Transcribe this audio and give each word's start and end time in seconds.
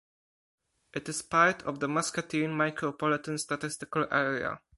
It 0.95 1.07
is 1.09 1.21
part 1.21 1.61
of 1.61 1.79
the 1.79 1.87
Muscatine 1.87 2.49
Micropolitan 2.49 3.37
Statistical 3.39 4.07
Area. 4.09 4.59